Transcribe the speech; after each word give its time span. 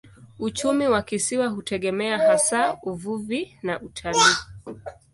Uchumi 0.39 0.87
wa 0.87 1.01
kisiwa 1.01 1.47
hutegemea 1.47 2.17
hasa 2.17 2.77
uvuvi 2.83 3.57
na 3.63 3.81
utalii. 3.81 4.35